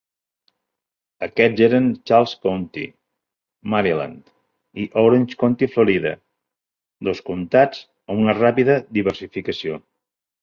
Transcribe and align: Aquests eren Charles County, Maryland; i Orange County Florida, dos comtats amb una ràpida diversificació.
Aquests 1.25 1.59
eren 1.65 1.89
Charles 2.11 2.31
County, 2.45 2.85
Maryland; 3.73 4.31
i 4.83 4.87
Orange 5.01 5.37
County 5.43 5.69
Florida, 5.75 6.13
dos 7.09 7.21
comtats 7.27 7.83
amb 8.15 8.25
una 8.25 8.35
ràpida 8.39 8.79
diversificació. 8.99 9.79